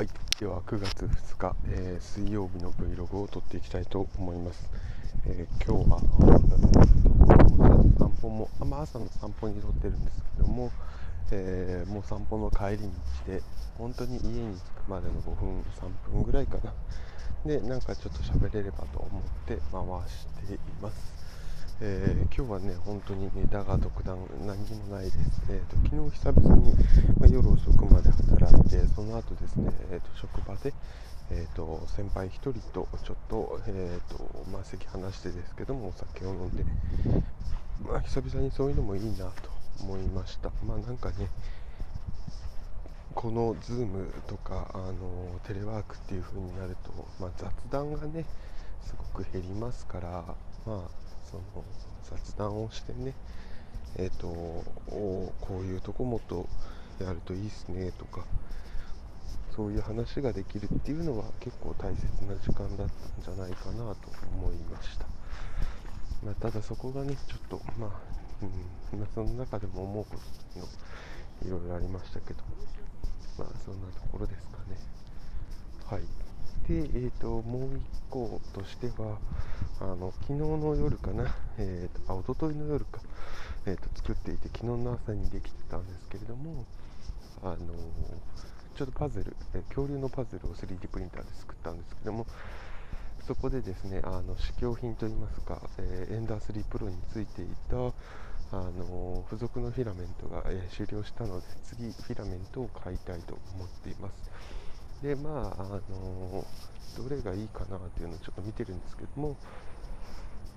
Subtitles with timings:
[0.00, 0.08] はい。
[0.38, 4.70] では9月2日、えー、水曜日の Vlog を撮っていきたいと思います、
[5.26, 6.00] えー、今日は
[7.98, 10.70] 散歩も、まあ、朝の散歩に撮ってるんですけども、
[11.32, 12.88] えー、もう散歩の帰り
[13.26, 13.42] 道で
[13.76, 16.72] 本当に家に着くまでの5分3分ぐらいかな。
[17.44, 21.29] でなんかちょっと喋れればと思って回しています。
[21.82, 25.16] えー、今日はね、本当にネタが特段何もないです。
[25.48, 26.74] えーと、昨日久々に、
[27.18, 30.74] ま、夜遅くまで働いて、その後ですね、えーと、職場で、
[31.30, 36.64] えーと、先輩1人とちょっと,、えーとまあ、席離してですけどもお酒を飲んで、
[37.88, 39.32] まあ、久々にそういうのもいいなと
[39.80, 40.50] 思いました。
[40.66, 41.28] まあなんかね
[43.14, 48.24] この Zoom とかあのテレワークっていう風になると、まあ、雑談がね
[48.82, 50.10] すごく減りますから、
[50.66, 51.64] まあ、その
[52.02, 53.14] 雑談をしてね
[53.96, 56.46] えっ、ー、とこういうとこもっと
[57.00, 58.24] やるといいっすねとか
[59.54, 65.06] そういう話ができるっていうのは結構大切な時間だったんじゃないかなと思いました、
[66.24, 67.90] まあ、ただそこがねちょっとまあ、
[68.42, 70.10] うんまあ、その中でも思うこ
[70.54, 70.66] との
[71.46, 72.42] いろいろありましたけど
[73.38, 74.76] まあそんなところですかね。
[75.86, 76.02] はい。
[76.68, 79.18] で、えーと、もう1個としては
[79.80, 83.00] あの昨日の夜かな、えーと、あ一昨日の夜か、
[83.66, 86.66] えーと、作っていて昨日の朝にできてたんですけれども
[87.42, 87.56] あの
[88.76, 92.26] ちょっとパズル、え恐竜のパズルを 3D プリンターで作ったんですけども
[93.26, 97.76] そこでですねあの試供品といいますか、えー、エンダー3プロについていた
[98.52, 104.30] あの付属のフィラメントが、えー、終了したので次フィラメントを買いたいと思っています。
[105.02, 106.44] でまああの
[106.96, 109.36] どれがいいかなっていうのをちょっと見てるんですけども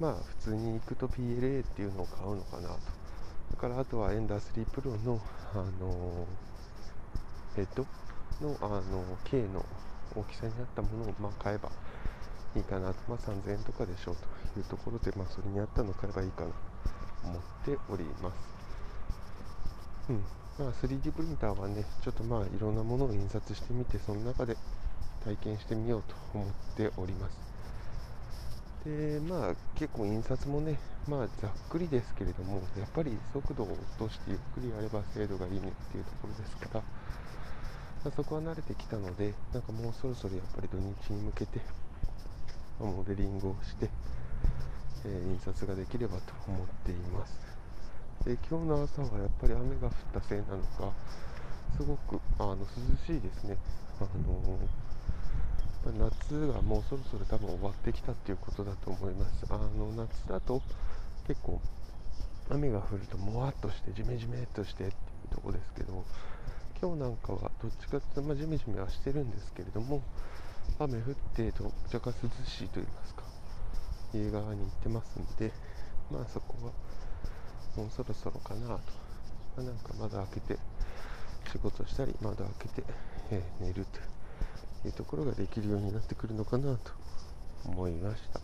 [0.00, 3.02] まあ普通に行くと PLA っていうのを買うのかなと。
[3.52, 5.20] だからあとはエンダー3 Pro の
[5.54, 6.26] あの
[7.54, 7.86] ヘッド
[8.40, 9.64] のあの K の
[10.16, 11.70] 大きさに合ったものをまあ買えば
[12.56, 14.16] いいかなと、まあ、3000円とかでしょう
[14.52, 16.54] というところで、まあ、それに合ったのを買えばいいかなと
[17.22, 18.36] 思っております。
[20.08, 20.41] うん。
[20.58, 24.56] まあ、3D プリンターはね、ちょっとまあいろんなものを印刷してみて、その中で
[25.24, 27.38] 体験してみようと思っております。
[28.84, 36.82] で、まあ結構印刷もね、まあざっくりですけれども、やっぱり速度を落としてゆっくりやれば精度がいいねっていうところですから、
[38.04, 41.60] まあ、そこは慣れてきたので、なんかもうそろそろやっぱり土日に向けて、
[42.78, 43.88] モデリングをして、
[45.06, 47.51] えー、印刷ができればと思っています。
[48.24, 50.92] で今日の朝はやっぱり雨が降ったせいなのか
[51.76, 52.66] すごくあの涼
[53.04, 53.56] しいですね、
[53.98, 54.58] あの
[55.98, 59.46] 夏がもうそろそろ多分終わってきたっていうことだと思います。
[59.50, 60.62] あの夏だと
[61.26, 61.60] 結構
[62.50, 64.92] 雨が降るともわっとしてジメジメっとしてってい
[65.32, 66.04] うとこですけど
[66.80, 70.02] 今日なんかはどっちかっていうと、まあ、ジメジメはしてるんですけれども
[70.78, 73.22] 雨降ってと若干涼しいと言いますか
[74.14, 75.52] 家側に行ってますんで
[76.10, 76.72] まあそこは
[77.76, 78.80] もうそろそろかなと、
[79.56, 80.58] ま、なんか窓開けて
[81.50, 82.84] 仕事したり窓開けて、
[83.30, 83.86] えー、寝る
[84.82, 86.92] というところができるようになってくるのかなと
[87.64, 88.40] 思いました。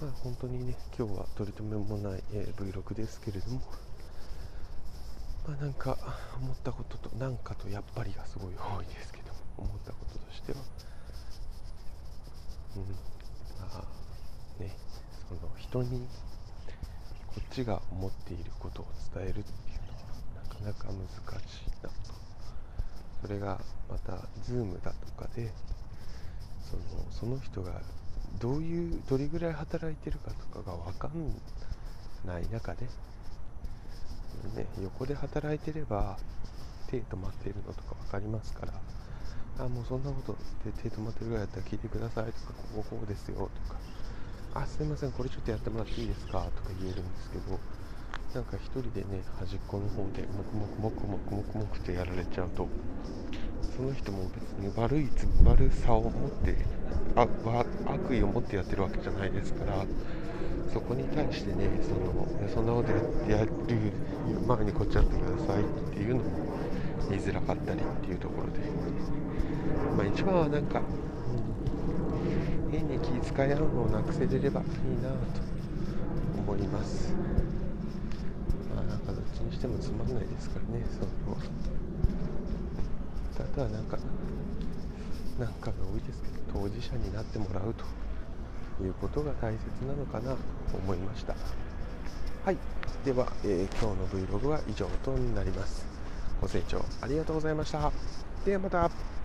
[0.00, 3.60] まあ本当にね今日は取り留めもない、えー、Vlog ですけれども
[5.46, 5.96] まあなんか
[6.40, 10.58] 思ったこととなんかとやっぱりがすごい多いですけど思ったこととしては。
[12.76, 12.82] うん。
[13.60, 14.76] まあね
[15.28, 16.06] その人に
[17.38, 21.94] こっちが思っていることを伝えるっていうのはなかなか難しいなと。
[23.22, 25.52] それがまた Zoom だとかで
[26.68, 26.82] その
[27.12, 27.80] その人が
[28.40, 31.32] どういうどれぐらい働いてるかとかが分かん
[32.26, 32.86] ない中で、
[34.56, 36.18] ね、横で働いてれば
[36.90, 38.72] 手止まっているのとか分かりますから
[39.64, 40.32] あもうそんなこと
[40.68, 43.78] で手止まってるぐらいだったら聞いてくださいとかこここうですよとか
[44.54, 46.50] あすいませんこれちょっとやってもらっていいですか？
[46.56, 47.58] とか言えるんですけど
[48.34, 52.68] なんか1人でね端っこの方でもくもくもくもくもくもくってやられちゃうと
[53.76, 55.08] その人も別に悪い
[55.44, 56.56] 悪さを持って
[57.16, 57.26] あ
[57.86, 59.84] 悪意を持ってやってるわけじゃないですから
[60.72, 62.92] そこに対してねそのそんなこと
[63.30, 63.50] やる
[64.46, 66.30] 前にこっちやってくださいっていうのも
[67.08, 68.60] 言いづらかったりっていうところで、
[69.96, 70.82] まあ、一番はなんか
[72.70, 74.66] 変に気遣い合うのをなくせれればいい
[75.02, 75.16] なと
[76.38, 77.12] 思います。
[78.74, 81.36] まあなんかどっちにしてもつまんないですからねその
[83.38, 83.98] あとはなんか
[85.38, 87.84] なんかが多いですけど当事者になってもらうと
[88.84, 90.38] いうことが大切なのかなと
[90.76, 91.34] 思いました。
[92.44, 92.56] はい。
[93.04, 95.86] では、えー、今日の Vlog は以上となります。
[96.40, 97.92] ご清聴ありがとうございました。
[98.44, 99.17] ではまた。